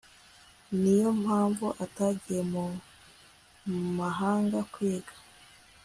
Niyo 0.79 1.09
mpamvu 1.23 1.67
atagiye 1.85 2.41
mu 2.53 2.65
mahanga 3.99 4.59
kwiga 4.73 5.13